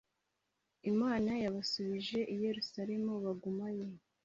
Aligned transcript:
imana 0.91 1.31
yabasubije 1.43 2.19
i 2.33 2.35
yerusalemu 2.45 3.11
bagumayo. 3.23 3.87